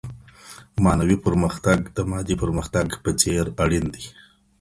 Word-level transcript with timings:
معنوي 0.83 1.17
پرمختګ 1.25 1.79
د 1.95 1.97
مادي 2.11 2.35
پرمختګ 2.43 2.87
په 3.03 3.11
څېر 3.21 3.43
اړين 3.63 3.85
دی. 3.93 4.05